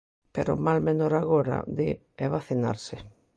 Pero 0.35 0.49
o 0.55 0.61
mal 0.65 0.79
menor 0.87 1.13
agora, 1.15 1.57
di, 1.77 1.89
é 2.25 2.27
vacinarse. 2.35 2.95